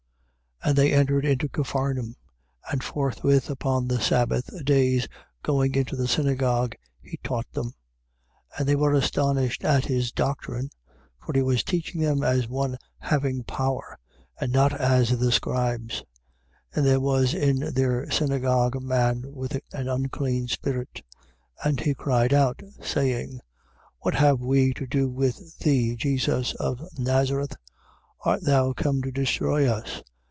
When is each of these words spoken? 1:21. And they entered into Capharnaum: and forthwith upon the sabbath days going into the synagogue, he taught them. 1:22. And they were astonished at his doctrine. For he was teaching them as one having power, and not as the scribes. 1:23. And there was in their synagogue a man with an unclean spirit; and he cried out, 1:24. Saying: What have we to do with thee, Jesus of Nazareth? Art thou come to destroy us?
1:21. 0.63 0.69
And 0.69 0.77
they 0.77 0.93
entered 0.93 1.25
into 1.25 1.49
Capharnaum: 1.49 2.15
and 2.71 2.83
forthwith 2.83 3.49
upon 3.49 3.87
the 3.87 3.99
sabbath 3.99 4.63
days 4.63 5.07
going 5.41 5.73
into 5.73 5.95
the 5.95 6.07
synagogue, 6.07 6.75
he 7.01 7.17
taught 7.23 7.51
them. 7.51 7.69
1:22. 8.59 8.59
And 8.59 8.67
they 8.69 8.75
were 8.75 8.93
astonished 8.93 9.63
at 9.65 9.85
his 9.85 10.11
doctrine. 10.11 10.69
For 11.25 11.33
he 11.33 11.41
was 11.41 11.63
teaching 11.63 11.99
them 11.99 12.21
as 12.21 12.47
one 12.47 12.77
having 12.99 13.43
power, 13.43 13.97
and 14.39 14.51
not 14.51 14.71
as 14.71 15.17
the 15.17 15.31
scribes. 15.31 16.03
1:23. 16.75 16.75
And 16.75 16.85
there 16.85 16.99
was 16.99 17.33
in 17.33 17.73
their 17.73 18.11
synagogue 18.11 18.75
a 18.75 18.81
man 18.81 19.23
with 19.33 19.59
an 19.73 19.87
unclean 19.89 20.47
spirit; 20.47 21.01
and 21.63 21.79
he 21.79 21.95
cried 21.95 22.33
out, 22.33 22.59
1:24. 22.59 22.85
Saying: 22.85 23.41
What 24.01 24.13
have 24.13 24.39
we 24.39 24.75
to 24.75 24.85
do 24.85 25.09
with 25.09 25.57
thee, 25.57 25.95
Jesus 25.95 26.53
of 26.53 26.87
Nazareth? 26.99 27.55
Art 28.23 28.43
thou 28.43 28.73
come 28.73 29.01
to 29.01 29.11
destroy 29.11 29.67
us? 29.67 30.03